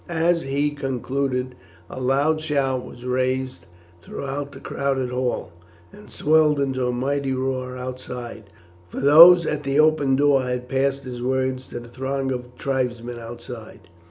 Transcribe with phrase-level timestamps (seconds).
[0.09, 1.53] As he concluded
[1.87, 3.67] a loud shout was raised
[4.01, 5.51] throughout the crowded hall,
[5.93, 8.45] and swelled into a mighty roar outside,
[8.89, 13.19] for those at the open door had passed his words to the throng of tribesmen
[13.19, 13.81] outside.